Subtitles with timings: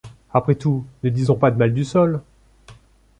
[0.33, 2.21] Après tout, ne disons pas de mal du sol!..